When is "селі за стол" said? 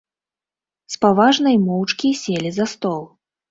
2.25-3.01